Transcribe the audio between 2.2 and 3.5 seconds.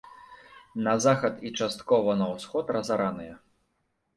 на ўсход разараныя.